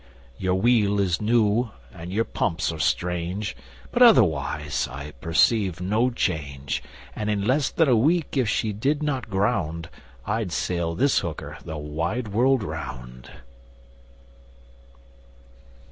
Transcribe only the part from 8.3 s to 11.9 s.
if she did not ground, I'd sail this hooker the